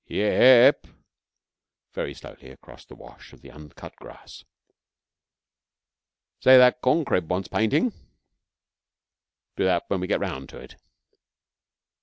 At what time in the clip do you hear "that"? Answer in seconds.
6.57-6.81, 9.65-9.83